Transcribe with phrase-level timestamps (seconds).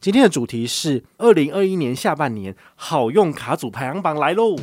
[0.00, 4.54] 今天的主题是二零二一年下半年好用卡组排行榜来喽！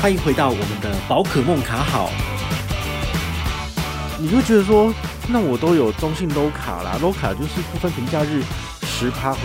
[0.00, 2.12] 欢迎回到我们的宝可梦卡好。
[4.20, 4.94] 你就觉得说，
[5.28, 8.40] 那我都有中信 low 卡啦，low 卡就是不分平价日
[8.86, 9.40] 十趴回。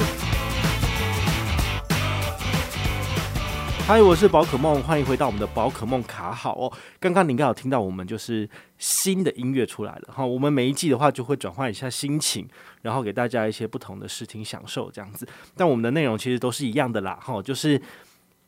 [3.85, 6.71] 嗨，我是宝可梦，欢迎回到我们的宝可梦卡好哦。
[7.01, 10.25] 刚刚你应该有听到我们就是新的音乐出来了哈。
[10.25, 12.47] 我们每一季的话就会转换一下心情，
[12.81, 15.27] 然后给大家一些不同的视听享受这样子。
[15.53, 17.79] 但我们的内容其实都是一样的啦哈，就是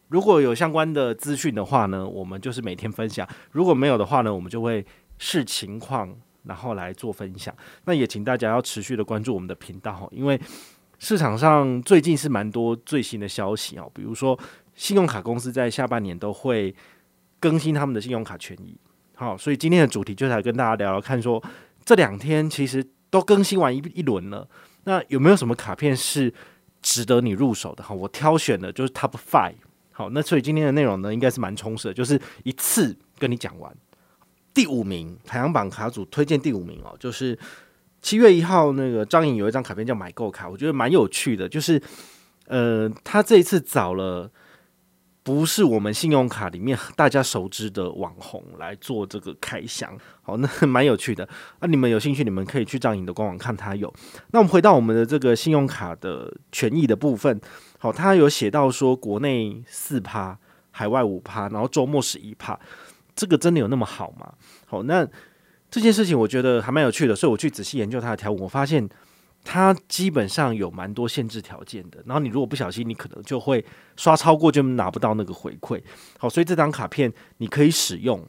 [0.07, 4.83] 如果有相关的资讯的话呢，我们就是每天分享；如果没有的话呢，我们就会
[5.17, 7.53] 视情况然后来做分享。
[7.83, 10.39] 那也请大家要持续的关注我们的频道哈，因为
[10.97, 14.39] 市场上最近是蛮多最新的消息啊，比如说。
[14.75, 16.75] 信用卡公司在下半年都会
[17.39, 18.77] 更新他们的信用卡权益，
[19.15, 21.41] 好，所以今天的主题就是来跟大家聊聊看，说
[21.85, 24.47] 这两天其实都更新完一一轮了，
[24.83, 26.33] 那有没有什么卡片是
[26.81, 27.83] 值得你入手的？
[27.83, 29.55] 哈，我挑选的就是 Top Five，
[29.91, 33.73] 好，那所以今天的内容呢，应该是蛮充实的，就是一次跟你讲完。
[34.53, 37.37] 第五名排行榜卡组推荐第五名哦，就是
[38.01, 41.81] 七月一号那个张颖有一张卡片叫买购卡，我觉得蛮有趣的，就是
[42.47, 44.29] 呃，他这一次找了。
[45.25, 51.27] 不是我们信用卡里面大家熟知的网红来做这个开箱，好， 那蛮有趣的。
[51.61, 53.91] 那、啊、你们有兴趣，你们可以去张颖的官网看，他有。
[54.29, 57.41] 那我们回到我们的这个信用卡的权益的部分，
[57.79, 60.37] 好，他有写到说国内四趴，
[60.69, 62.59] 海外五趴，然后周末十一趴，
[63.15, 64.31] 这个真的有那么好吗？
[64.67, 65.07] 好，那
[65.71, 68.87] 这件事情我觉得还蛮有趣的，所以我去仔细研究他的条文，我发现。
[69.47, 73.63] 它基本上有蛮多限制条件的，然后你如果不小心，你可能就会
[73.95, 75.79] 刷超过就拿不到那个回馈。
[76.17, 78.27] 好，所以这张卡片你可以使用，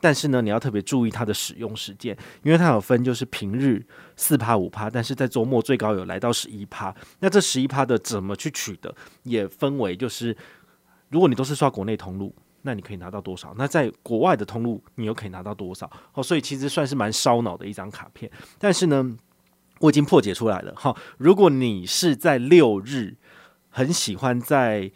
[0.00, 6.92] 但是呢，你要特别注意它的使用时间，因为它有分就是平日四趴五趴，但是在周末最高有来到十一趴。
[7.20, 10.36] 那这十一趴的怎么去取得，也分为就是
[11.08, 13.54] 如果你都是刷国内通路，那你可以拿到多少？
[13.56, 15.88] 那在国外的通路你又可以拿到多少？
[16.10, 18.28] 好，所以其实算是蛮烧脑的一张卡片，
[18.58, 19.16] 但是呢。
[19.80, 20.96] 我已经破解出来了哈！
[21.18, 23.16] 如果你是在六日
[23.70, 24.90] 很喜欢在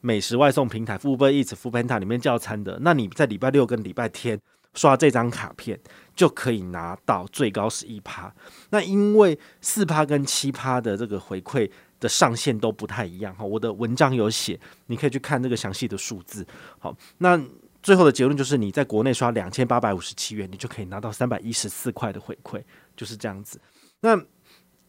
[0.00, 4.40] 美食外送平台 Uber Eats、Foodpanda 里面叫餐的，那你在礼拜六跟礼拜天
[4.74, 5.78] 刷这张卡片
[6.14, 8.32] 就可以拿到最高十一趴。
[8.70, 16.46] 那因为四趴跟七趴的这个回馈的上限都不太一样哈，我的文章有写，你可以去看那个详细的数字。
[16.78, 17.40] 好，那
[17.82, 22.62] 最后的结论就是你在国内刷两千八百五十七元，你就可以拿到三百一十四块的回馈，
[22.96, 23.60] 就是这样子。
[24.00, 24.20] 那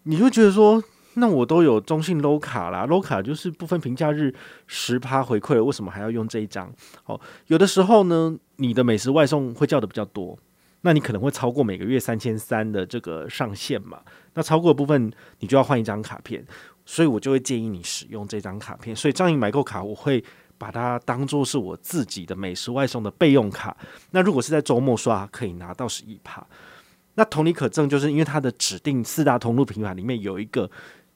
[0.03, 0.83] 你就觉得说，
[1.15, 4.33] 那我都有中信 low 卡啦，low 卡就是不分评价日
[4.67, 6.71] 十趴回馈了，为什么还要用这一张？
[7.05, 10.37] 哦，有的时候呢，你的美食外送会叫的比较多，
[10.81, 13.99] 那你可能会超过每个月三千三的这个上限嘛。
[14.33, 16.45] 那超过的部分，你就要换一张卡片，
[16.85, 18.95] 所以我就会建议你使用这张卡片。
[18.95, 20.23] 所以张颖买购卡，我会
[20.59, 23.75] 把它当做是我自己的美食外送的备用卡。
[24.11, 26.45] 那如果是在周末刷，可以拿到十一趴。
[27.17, 30.69] 那同理可证，就是因为它的指定四大通路平台里面有一个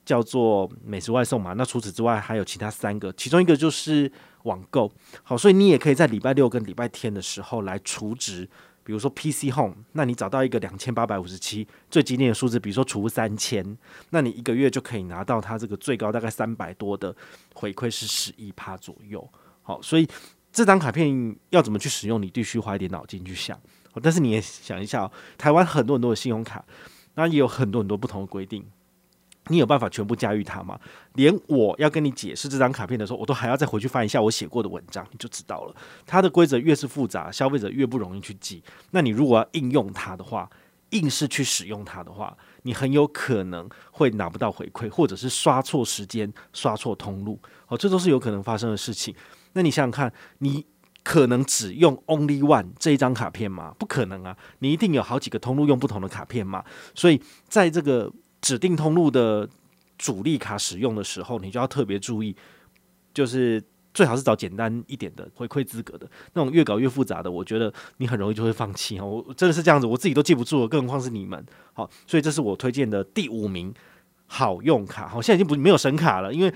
[0.03, 1.53] 叫做美食外送嘛。
[1.53, 4.11] 那除此之外还有其他三个，其中一个就是
[4.45, 4.91] 网购。
[5.21, 8.49] 好，所以你也可以在礼拜六跟礼拜天的时候来储值，
[8.83, 13.77] 比如说 PC Home，那你找到一个两千八百五十七最经典的数字，比如说储三千，
[14.09, 17.15] 那你一个月就可以拿到它这个最高大概三百多的
[17.53, 19.29] 回馈是十一趴左右。
[19.61, 20.07] 好，所以
[20.51, 23.55] 这张卡片要怎么去使用，你必须花一点脑筋去想。
[24.01, 26.63] 但是你也想一下哦，台湾很多很多的信用卡，
[27.15, 28.65] 那也有很多很多不同的规定，
[29.47, 30.79] 你有办法全部驾驭它吗？
[31.15, 35.75] 连我要跟你解释这张卡片的时候，我都还要再回去翻一下我写过的文章，你就知道了。
[36.05, 38.63] 它的规则越是复杂，消费者越不容易去记。
[38.91, 40.49] 那你如果要应用它的话，
[40.91, 47.37] 硬是去使用它的话，你很有可能会拿不到回馈，或者是刷错时间、刷错通路，
[47.67, 49.13] 哦，这都是有可能发生的事情。
[49.53, 50.65] 那你想想看，你。
[51.03, 53.73] 可能只用 Only One 这一张卡片吗？
[53.79, 54.37] 不可能啊！
[54.59, 56.63] 你一定有好几个通路用不同的卡片嘛。
[56.93, 59.49] 所以在这个指定通路的
[59.97, 62.35] 主力卡使用的时候，你就要特别注意，
[63.13, 63.59] 就是
[63.93, 66.07] 最好是找简单一点的回馈资格的。
[66.33, 68.99] 那种越搞越复杂的，我觉得你很容易就会放弃。
[68.99, 71.43] 我真的是这样子，我自己都记不住了，更何况是你们。
[71.73, 73.73] 好，所以这是我推荐的第五名
[74.27, 75.07] 好用卡。
[75.07, 76.53] 好，现在已经不没有神卡了，因为。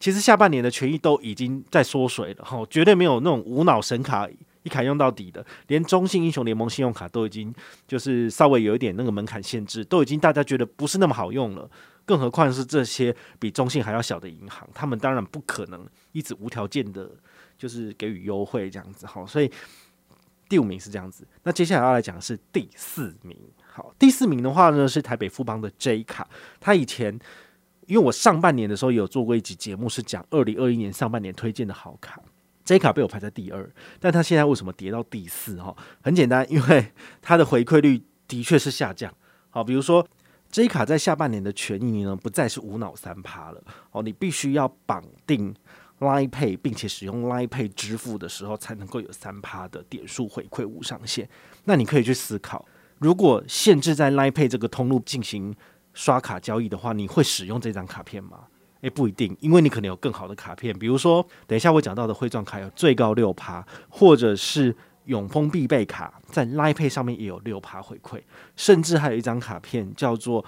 [0.00, 4.26] 其实下半年的权益都已经在缩水了哈，绝对没有那种无脑神卡
[4.62, 7.54] 一卡用到底的，连中信英雄联盟信用卡都已经
[7.86, 11.70] 就是稍微有一点那个门槛限制，都已经大家觉得不是那么好用了，
[12.06, 17.10] 更何况是这些比中信还要小的银行，他们当然不可能一直无条件的，
[17.58, 19.50] 就是给予优惠这样子哈，所以
[20.48, 23.36] 第五名是这样子，那接下来要来讲的是第四名，
[23.66, 26.26] 好，第四名的话呢是台北富邦的 J 卡，
[26.58, 27.20] 他以前。
[27.90, 32.22] 因为我上半年的时候有做过一集节目，是讲二零二一年上半年推荐的好卡，
[32.64, 35.60] 这一卡被我排在第二，但它现在为什么跌到第四？
[35.60, 39.12] 哈，很简单，因为它的回馈率的确是下降。
[39.50, 40.06] 好，比如说
[40.52, 43.60] 这一卡在下半年的权益呢，不再是无脑三趴了。
[43.90, 45.52] 哦，你必须要绑定
[45.98, 51.28] Line Pay，并且使用 Line Pay 支付的时候，才能够有三趴的点数回馈无上限。
[51.64, 52.64] 那你可以去思考，
[52.98, 55.52] 如果限制在 Line Pay 这个通路进行
[56.00, 58.44] 刷卡交易的话，你会使用这张卡片吗？
[58.80, 64.74] 诶，不一定，因为你可能有更好的卡片，比如说等一下我讲到的汇钻卡有最高六趴，或者是
[65.04, 68.18] 永丰必备卡在 Line Pay 上面也有六趴回馈，
[68.56, 70.42] 甚至还有一张卡片叫做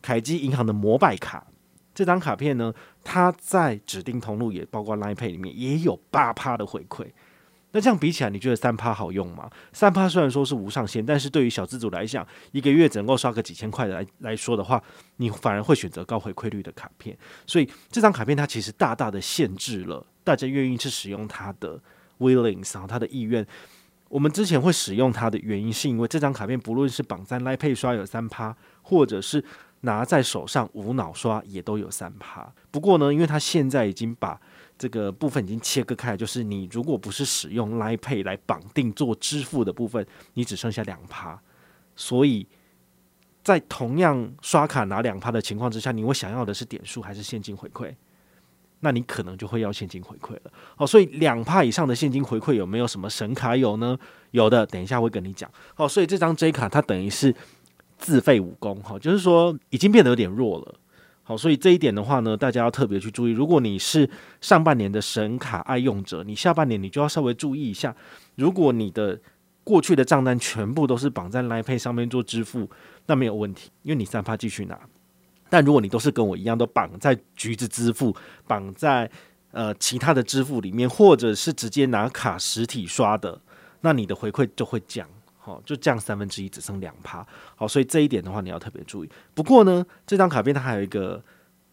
[0.00, 1.44] 凯基银行的摩拜卡，
[1.92, 2.72] 这张卡片呢，
[3.02, 7.08] 它在指定通路也包括 Line Pay 里面也有八趴的回馈。
[7.72, 9.50] 那这样比起来，你觉得三趴好用吗？
[9.72, 14.82] 三趴虽然说是无上限，但是对于小资主来讲，一个月只能够刷个几千块的来来说的话，
[15.16, 17.16] 你反而会选择高回馈率的卡片。
[17.46, 21.80] 所以这张卡片它其实大大的限制了大家愿意去使用它的
[22.18, 23.46] willingness 啊，它的意愿。
[24.08, 29.42] 我们之前会使用它的原因，是因为这张卡片不论是绑在 Line Pay 刷有三趴，或者是
[29.80, 32.52] 拿在手上无脑刷也都有三趴。
[32.70, 34.38] 不过呢，因为它现在已经把
[34.78, 40.04] 这个部分已经切割开，就是你如果不是使用 Line Pay 来绑定做支付的部分，
[40.34, 41.40] 你只剩下两趴。
[41.94, 42.46] 所以
[43.44, 47.94] 在同样刷卡拿两趴的情况之下，你会想要的是点数还是现金回馈？
[48.80, 50.52] 那你可能就会要现金回馈了。
[50.74, 53.96] 好，所以两趴以上的现金回馈有没有什么神卡有呢？
[54.32, 55.48] 有的，等一下会跟你讲。
[55.74, 57.32] 好，所以这张 J 卡它等于是
[57.96, 60.74] 自废武功，哈，就是说已经变得有点弱了。
[61.24, 63.30] 好，所以这一点的话呢，大家要特别去注意。
[63.30, 64.10] 如果你是
[64.40, 67.94] 上半年的神卡爱用者，你下半年你就要稍微注意一下。
[68.34, 69.20] 如果你的
[69.62, 72.68] 过去的账单全部都是绑在 Line Pay 上面做支付，
[73.06, 74.76] 那没有问题，因为你三趴继续拿。
[75.48, 78.16] 但如果你都是跟我一样，都绑在橘子支付、
[78.48, 79.08] 绑在
[79.52, 83.40] 呃其他的支付里面，或者是直接拿卡实体刷的，
[83.82, 85.06] 那你的回馈就会降。
[85.44, 87.26] 好，就降三分之一，只剩两趴。
[87.56, 89.10] 好，所以这一点的话，你要特别注意。
[89.34, 91.20] 不过呢，这张卡片它还有一个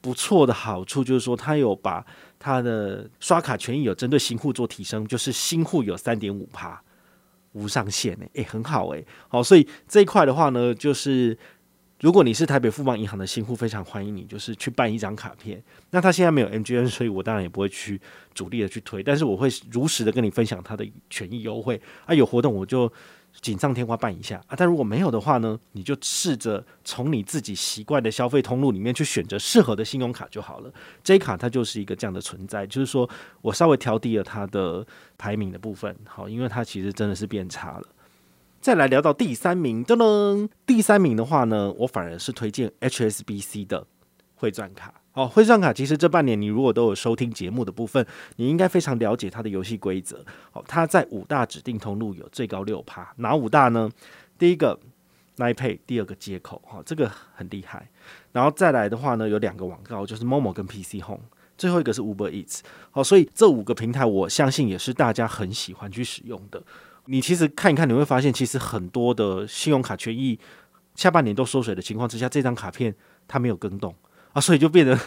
[0.02, 2.04] 不错的好处，就是说它有把
[2.40, 6.82] 它的刷卡权益有针对新户做提升，就是新户有三点五趴
[7.52, 11.38] 无上限诶、欸，很好诶、好，所以这一块的话呢，就是。
[12.02, 15.62] 如果你是台北富邦银行的新户，非常欢迎你，就是去办一张卡片。
[15.90, 18.00] 那他现在没有 MGN，所以我当然也不会去
[18.34, 22.90] 主力的去推，但是我会如实的跟你分享他的权益优惠啊，有活动我就
[23.42, 24.56] 锦上添花办一下啊。
[24.58, 30.72] 但如果没有的话呢，你就试着从你自己习惯的消费通路里面去选择适合的信用卡就好了。
[31.04, 33.10] J 卡它就是一个这样的存在，就是说
[33.42, 34.86] 我稍微调低了它的
[35.18, 37.84] 排名的部分，好，因为它其实真的是变差了。
[38.62, 43.88] 再来聊到第三名，噔噔，第三名的话呢，我反而是推荐 HSBC 的
[44.36, 44.94] 汇钻卡。
[45.20, 48.06] 哦，汇钻卡其实这半年你如果都有收听节目的部分，
[48.38, 50.24] 你应该非常了解它的游戏规则。
[50.50, 53.90] 好，它在五大指定通路有最高六趴，哪五大呢？
[54.38, 54.80] 第一个
[55.36, 57.90] Line Pay，第二个接口，好，这个很厉害。
[58.32, 61.26] 然后再来的话呢，有两个网告，就是 Momo 跟 PC Home，
[61.58, 62.62] 最后一个是 Uber Eats。
[62.92, 66.64] 好，所以这五个平台，我相信也是大家很喜欢去使用的。
[67.08, 70.40] 你其实看一看，你会发现，其实很多的信用卡权益
[70.96, 72.96] 下半年都缩水的情况之下，这张卡片
[73.28, 73.94] 它没有更动
[74.34, 74.98] 啊，所以就变得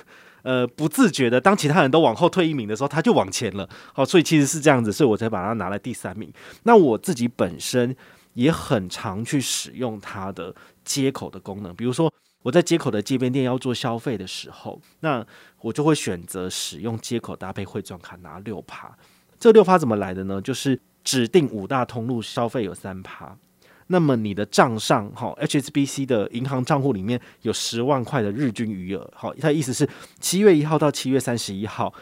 [0.42, 3.68] 呃不自觉的，当其他人都往后退一名的时候，他就往前了。
[3.92, 6.32] 好，所以其实是这样子，所以我才把它拿来第三名。
[6.64, 7.94] 那我自己本身
[8.34, 12.12] 也很常去使用它的接口的功能，比如说
[12.42, 15.24] 我在街口的街边店要做消费的时候，那
[15.60, 18.90] 我就会选择使用接口搭配汇钻卡拿六趴。
[19.38, 20.40] 这六趴怎么来的呢？
[20.40, 23.36] 就是指定五大通路消费有三趴，
[23.88, 29.88] 那么你的账上哈 HSBC 的银行账户里面有十万块的日均余额，好，它的意思是
[30.20, 31.92] 七月一号到七月三十一号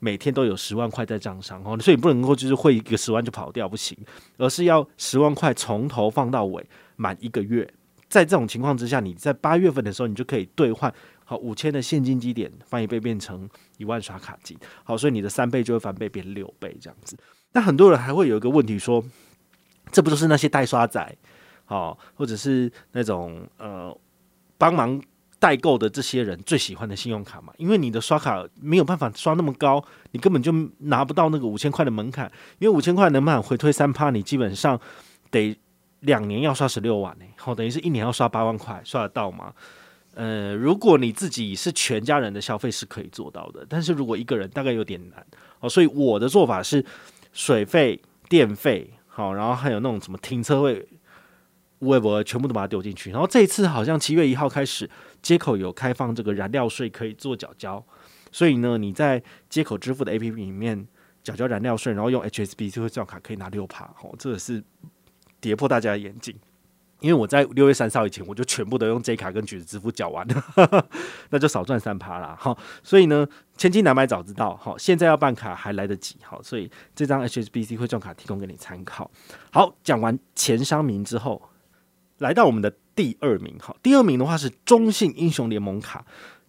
[0.00, 3.96] 每天都有十万块在账上，哦，所以不能够就是汇一个十万就跑掉不行，
[4.36, 6.64] 而是要十万块从头放到尾
[6.96, 7.68] 满一个月，
[8.08, 10.92] 在这种情况之下，你在八月份的时候你就可以兑换
[11.24, 17.16] 好五千的现金基点翻一倍变成一万刷卡金，好，所以你的三倍就会翻倍变六倍这样子。
[17.52, 19.02] 那很多人还会有一个问题说，
[19.90, 21.16] 这不都是那些代刷仔，
[21.66, 23.96] 哦，或者是那种呃
[24.56, 25.00] 帮忙
[25.38, 27.52] 代购的这些人最喜欢的信用卡嘛？
[27.56, 32.30] 因为你的刷卡没有办法刷那么高，你根本就拿不到那个五千块的门槛。
[32.58, 34.80] 因为五千块能不能回退三趴，你基本上
[35.30, 35.58] 得
[36.00, 39.52] 两年要刷十六万呢，好，等于是一年要刷八万块，刷得到吗？
[40.14, 45.26] 呃，如果你自己是全家人的消费是可以做到的，但是如果一个人大概有点难
[45.60, 46.84] 哦，所以我的做法是。
[47.30, 50.88] 水费、电费，好，然后还有那种什么停车位，
[51.80, 53.10] 微博全部都把它丢进去。
[53.10, 54.88] 然后这一次好像七月一号开始，
[55.20, 57.84] 接口有开放这个燃料税可以做缴交，
[58.30, 60.86] 所以呢，你在接口支付的 APP 里面
[61.24, 64.62] 缴交燃料税，然后用 HSB 就会账卡可以拿六趴，哦，这个是
[65.40, 66.32] 跌破大家的眼镜。
[67.00, 70.88] 因为我在六月三十号以前，我就全部都用 J 卡跟橘子支付缴完了，
[71.30, 72.36] 那就少赚三趴啦。
[72.38, 73.26] 好，所以呢，
[73.56, 79.10] 千金难买早知道，好，现在要办卡还来得及，好，所以这张 HSBC 汇账卡提供给你参考。
[79.52, 81.40] 好，讲完前三名之后，
[82.18, 86.04] 来到我们的第二名，好，第二名的话是中信英雄联盟卡，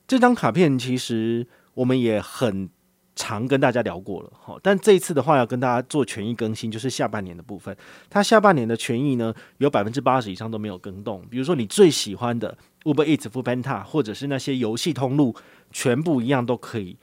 [0.08, 2.70] 这张卡片其实我们也很。
[3.20, 7.76] 常跟大家聊过了，好，但这一次的话要跟大家做权益更新，就是下半年的部分。
[8.10, 11.22] 它下半年的权益呢，有百分之八十以上都没有更动。
[11.30, 15.36] 比如说你最喜欢的 Uber Eat、Foodpanda，或者是那些游戏通路，
[15.70, 16.98] 全部一样都可以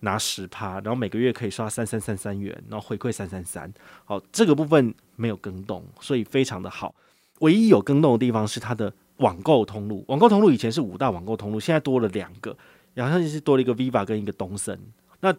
[0.00, 3.70] 拿十趴，然后每个月可以刷三三三三元，然后回馈三三三。
[4.04, 6.94] 好，这个部分没有更动，所以非常的好。
[7.40, 12.56] 唯一有更动的地方是它的网购通路，网购通路以前是五大网购通路，现在多了两个，
[12.94, 14.78] 然后就是多了一个 Viva 跟一个东森。
[15.20, 15.34] 那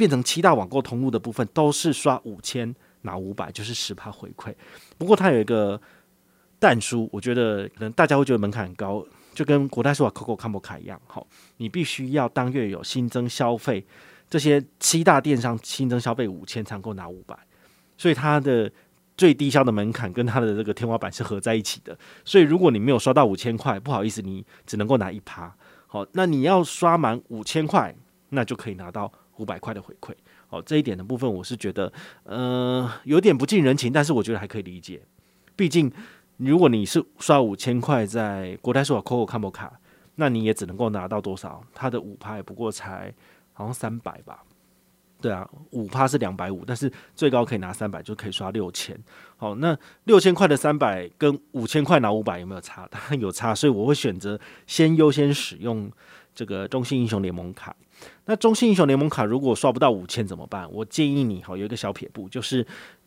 [0.00, 4.50] 变成七大网购通路的部分都是刷五千拿五百，就是十趴回馈。
[4.96, 5.78] 不过它有一个
[6.58, 9.04] 但书，我觉得可能大家会觉得门槛很高，
[9.34, 11.26] 就跟国泰世华 COCO Combo 卡一样，好，
[11.58, 13.84] 你必须要当月有新增消费，
[14.30, 17.38] 这些七大电商新增消费五千才能够拿五百，
[17.98, 18.72] 所以它的
[19.18, 21.94] 最低消的门槛跟它的这个天花板是合在一起的。
[22.24, 25.54] 所以如果你没有刷到五千块，不好意思，你只能够拿一趴。
[25.86, 27.94] 好，那你要刷满五千块，
[28.30, 29.12] 那就可以拿到。
[29.40, 30.12] 五百块的回馈，
[30.50, 31.90] 哦，这一点的部分我是觉得，
[32.24, 35.00] 呃，有点不近人情，但是我觉得还可以理解。
[35.56, 35.90] 毕竟，
[36.36, 39.72] 如果你是刷五千块在国泰世华 COCO Combo 卡，
[40.16, 41.64] 那你也只能够拿到多少？
[41.72, 43.14] 它的五趴不过才
[43.54, 44.42] 好像三百吧？
[45.22, 48.98] 对啊，五趴是两百五，但是最高可以拿三百，就可以刷六千。
[49.38, 52.86] 好，那六千块的三百跟五千块拿五百有没有差？
[52.90, 55.90] 当然有差，所以我会选择先优先使用
[56.34, 57.74] 这个中信英雄联盟卡。
[58.26, 60.70] 那中信英雄联盟卡如果刷不到五千怎么办？
[60.72, 62.66] 我建议你，好，有一个小撇步，就是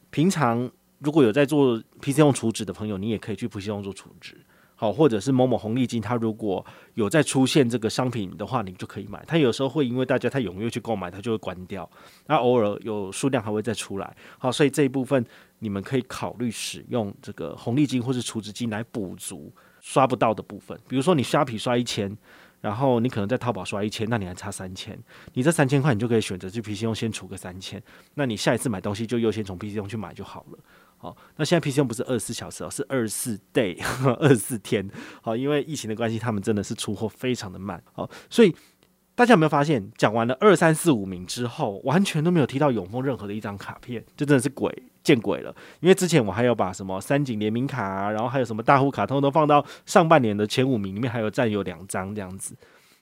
[0.09, 0.69] 平常
[0.99, 4.37] 如果有在做 PC 用储值的朋友，你也可以去 PC 用做储值，
[4.75, 9.23] 好，或者是某某红利金，它如果有在出现这个商品的话，你就可以买。
[9.25, 11.89] 它有时候会因为大家太踊跃去购买，它就会关掉。
[12.27, 15.25] 那偶尔有数量还会再出来，好，所以这一部分
[15.59, 20.77] 你们可以考虑使用这个红利金或是储值金来补足刷不到的部分。
[20.87, 22.17] 比如说你虾皮刷一千。
[22.63, 24.97] 然后你可能在淘宝刷一千，那你还差三千，
[25.33, 30.59] 你这三千块你就可以选择去 PC 用先储个三千，那你下一次买东西就优先从 PC 用去买就好了。
[30.95, 33.77] 好，那现在 PC 用不是二十四小时哦，是二十四 day，
[34.19, 34.89] 二十四天。
[35.21, 37.83] 好，因为疫情的关系，他们真的是出货非常的慢。
[37.91, 38.55] 好，所以。
[39.15, 45.53] 大家有没有发现，讲完了二三四五名之后，完全都没有提到永丰任何的一张卡片，这真的是鬼见鬼了。
[45.81, 52.55] 因为之前我还有把什么三井联名卡啊，然后还有什么大户卡通都放到上半年的前五名里面，还有占有两张这样子。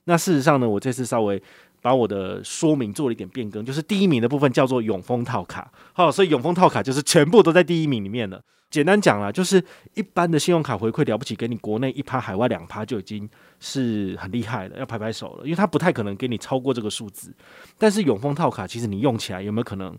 [0.05, 1.41] 那事实上呢，我这次稍微
[1.81, 8.41] 把我的说明做了一点变更，就是第一名的部分叫做永丰套卡，好，所以永丰套卡就是全部都在第一名里面了。
[8.71, 9.61] 简单讲啦，就是
[9.95, 13.29] 一般的信用卡回馈了不起，给你国内一趴，海外两趴就已经
[13.59, 15.43] 是很厉害了，要拍拍手了。
[15.43, 17.35] 因为它不太可能给你超过这个数字。
[17.77, 19.93] 但是永丰套卡其实你用起来有没有可能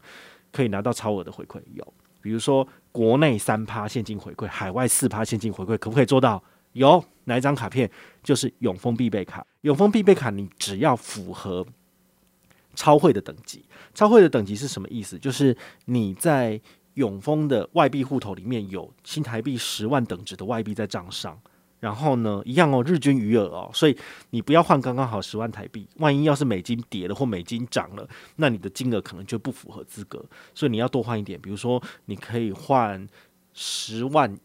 [0.52, 1.60] 可以拿到超额的回馈？
[1.74, 6.42] 有，比如说国内三趴现金回馈，海外四趴现金回馈，可不可以做到？
[6.72, 7.90] 有，哪一张卡片？
[8.22, 9.46] 就是永丰必备卡。
[9.62, 11.66] 永丰必备卡，你只要符合
[12.74, 15.18] 超汇的等级，超汇的等级是什么意思？
[15.18, 15.56] 就是
[15.86, 16.60] 你在
[16.94, 21.38] 永丰的外币户头里面有新台币十万等值的外币在账上，
[21.82, 23.98] 然后呢，一样哦，日均余额哦，所以
[24.30, 30.24] 你不要换刚刚好十万台币，万一要是美金跌了或美金涨了，那你的金额可能就不符合资格，
[30.54, 33.04] 所以你要多换一点，比如说你可以换
[33.52, 34.38] 十万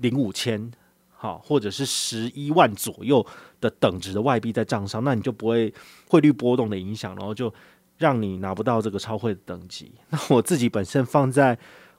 [0.00, 0.70] 零五千，
[1.16, 3.26] 好，或者是十一万左右
[3.60, 5.72] 的等值的外币在账上，那你就不会
[6.08, 7.50] 汇率波动的影响，然后就。
[7.98, 9.90] 让你拿不到这个超汇的等级。
[10.10, 11.58] 那我自己本身放在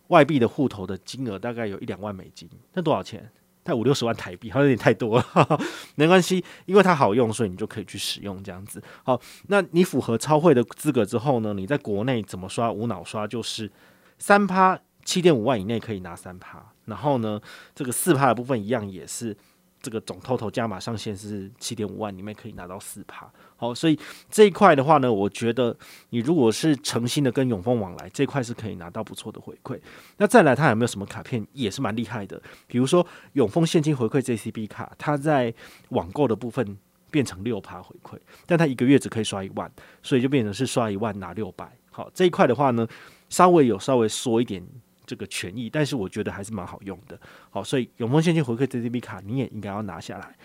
[0.10, 3.28] 外币的户头的金额大概有一两万美金，那多少钱？
[3.68, 5.60] 在五六十万台币，好像有点太多了。
[5.96, 8.82] 没关系，因为它好用，所以你就可以去使用这样子。
[9.04, 11.54] 好，那你符合超会的资格之后呢？
[11.54, 12.72] 你在国内怎么刷？
[12.72, 13.70] 无脑刷就是
[14.18, 17.42] 三趴七点五万以内可以拿三趴，然后呢，
[17.76, 19.36] 这个四趴的部分一样也是。
[19.82, 23.32] 这个总 total 加码上限是七点五万，里面可以拿到四趴。
[23.56, 23.98] 好，所以
[24.30, 25.76] 这一块的话呢，我觉得
[26.10, 29.80] 你如果是诚心的跟永丰往来，这块是可以拿到不错的回馈。
[30.18, 32.42] 那再来，它有没有什么卡片也是蛮厉害的？
[32.68, 35.54] 比如说永丰现金回馈 JCB 卡，它在
[35.90, 36.78] 网购的部分
[37.10, 39.72] 变成六趴回馈，但它一个月只可以刷一万，
[40.04, 41.72] 所以就变成是刷一万拿六百。
[41.90, 42.88] 好，这一块的话呢，
[43.30, 44.64] 稍微有稍微缩一点
[45.08, 47.20] 这个权益，但是我觉得还是蛮好用的。
[47.50, 50.36] 好，所以永丰现金回馈 JCB 卡你也应该要拿下来。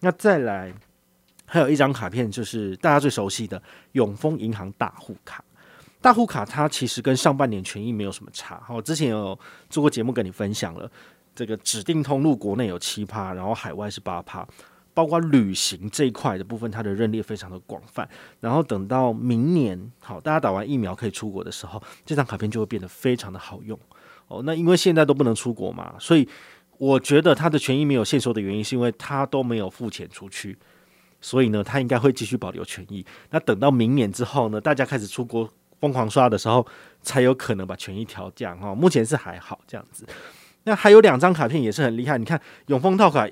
[0.00, 0.72] 那再来
[1.44, 5.44] 还有一张卡片，就是大家最熟悉的永丰银行大户卡。
[6.00, 8.60] 大户卡它其实跟上半年权益没有什么差。
[8.64, 10.90] 好，之前有做过节目跟你分享了，
[11.34, 14.46] 这个指定通路国内有七趴，然后海外是八趴。
[14.92, 18.08] 包括旅行这一块的部分，它的认列非常的广泛。
[18.38, 23.76] 然后等到明年，好，大家打完疫苗可以出国的时候，这张卡片就会变得非常的好用
[24.28, 24.42] 哦。
[24.44, 26.28] 那因为现在都不能出国嘛，所以
[26.78, 30.56] 我觉得他的权益没有限缩的原因，是因为他都没有付钱出去，
[31.20, 33.04] 所以呢，他应该会继续保留权益。
[33.30, 35.48] 那等到明年之后呢，大家开始出国
[35.80, 36.66] 疯狂刷的时候，
[37.02, 38.74] 才有可能把权益调降哈。
[38.74, 40.06] 目前是还好这样子。
[40.64, 43.28] 那还有两张卡片也是很厉害，你看永丰套卡。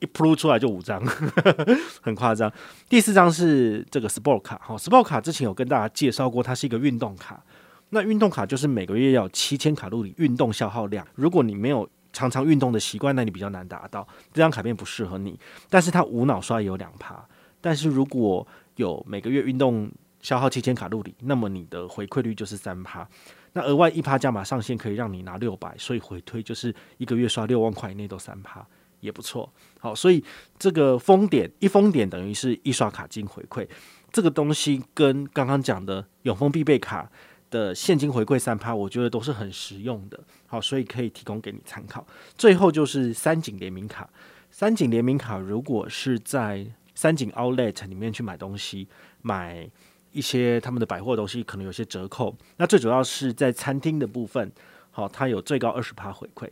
[0.00, 1.04] 一铺出来就五张，
[2.00, 2.48] 很夸张。
[2.88, 7.42] 第四张是这个 Sport 卡，哈，Sport 卡之前有跟大家介绍过，它是一个运动卡。
[7.90, 11.06] 那运动卡就是每个月要七千卡路里运动消耗量。
[11.14, 14.06] 如果你没有常常运动的习惯，那你比较难达到。
[14.32, 17.24] 这张卡片不适合你，但是它无脑刷也有两趴。
[17.60, 19.90] 但是如果有每个月运动
[20.20, 23.08] 消耗七千卡路里，那么你的回馈率就是三趴。
[23.52, 28.66] 那额外一趴加码上限可以让你拿六百，所以回推就是一个月刷六万块以内都三趴。
[29.00, 30.24] 也不错，好，所以
[30.58, 33.64] 这个封点一封点等于是一刷卡金回馈，
[34.10, 37.08] 这个东西跟刚刚讲的永丰必备卡
[37.50, 42.06] 的现金回馈三趴，我觉得都是很实用的，好，所以可以提供给你参考。
[42.36, 44.08] 最后就是三井联名卡，
[44.50, 48.88] 三井联名卡如果是在三井 Outlet 里面去买东西，
[49.22, 49.68] 买
[50.12, 52.36] 一些他们的百货东西，可能有些折扣。
[52.56, 54.50] 那最主要是在餐厅的部分，
[54.90, 56.48] 好，它有最高二十趴回馈。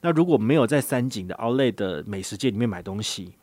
[0.00, 3.34] 那如果没有在三井的 Outlet 的美食街里面买东西，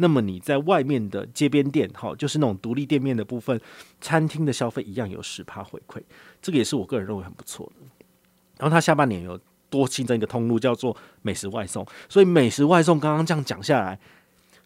[0.00, 3.60] 那么你在外面的街边店，哈，就是那种独立店面的部分，
[4.00, 6.00] 餐厅的消费一样有十趴回馈，
[6.40, 7.86] 这个也是我个人认为很不错的。
[8.58, 9.38] 然后它下半年有
[9.68, 13.98] 多新增一个通路，叫做美食外送，所以美食外送刚刚这样讲下来，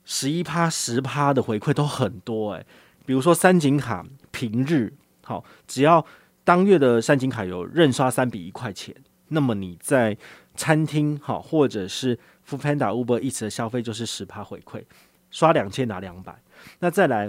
[0.04, 2.66] 十一趴、十趴的回馈都很多诶。
[3.04, 4.92] 比如说三井卡平日
[5.24, 6.04] 好，只要
[6.44, 8.95] 当月的三井卡有认刷三笔一块钱，
[9.28, 10.16] 那么你在
[10.54, 14.82] 餐厅好，或者是 f o o p a n d a、Uber Eats 的消费就是十趴回馈，
[15.32, 16.40] 刷两千拿两百。
[16.78, 17.28] 那再来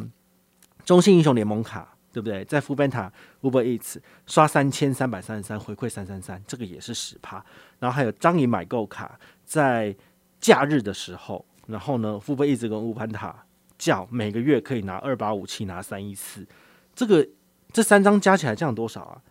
[0.85, 2.45] 中信英雄联盟卡，对不对？
[2.45, 3.09] 在 Foodpanda、
[3.41, 7.43] Uber Eats 刷三千三百三十三回馈三三三，这个也是十趴。
[7.79, 9.95] 然后还有张银买购卡，在
[10.39, 13.33] 假日的时候，然后呢，Uber Eats 跟 Foodpanda
[13.79, 16.45] 叫每个月可以拿二八五七拿三一四，
[16.93, 17.27] 这个
[17.71, 19.21] 这三张加起来这样多少啊？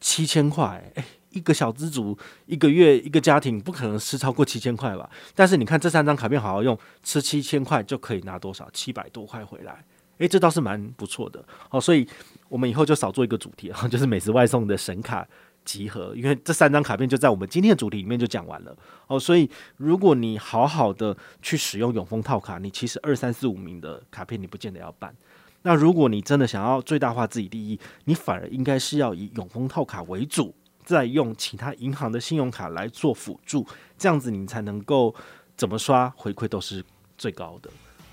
[0.00, 0.92] 七千块，
[1.30, 5.08] 一个小资族一个月一个家庭不可能吃超过七千块吧？
[5.34, 8.68] 但是你看这三张卡片好好用，吃七千块就可以拿多少？
[8.72, 9.84] 七百多块回来，
[10.18, 11.44] 诶，这倒是蛮不错的。
[11.68, 12.06] 好，所以
[12.48, 15.26] 我们以后就少做一个主题啊，就是美食外送的神卡
[15.64, 18.74] 集合，因为这三张卡片就在我们今天的主题里面就讲完了。
[19.06, 25.14] 哦，所以如果你好好的去使用永丰套卡，你其实二三四五名的卡片你不见得要办。
[25.62, 30.54] 那如果你真的想要最大化自己利益，你反而应该是要以永丰套卡为主。
[30.88, 33.66] 再用其他银行的信用卡来做辅助，
[33.98, 35.14] 这样子你才能够
[35.54, 36.82] 怎么刷回馈都是
[37.18, 37.68] 最高的。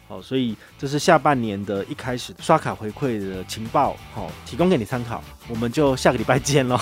[0.09, 5.23] 好，所以这是下半年的一开始刷卡回馈的情报，好，提供给你参考。
[5.47, 6.77] 我们就下个礼拜见喽，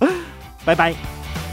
[0.62, 1.49] 拜拜。